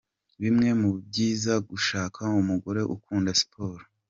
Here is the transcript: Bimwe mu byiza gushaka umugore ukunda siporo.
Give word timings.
Bimwe 0.41 0.69
mu 0.81 0.89
byiza 1.07 1.53
gushaka 1.69 2.19
umugore 2.41 2.81
ukunda 2.95 3.31
siporo. 3.39 3.83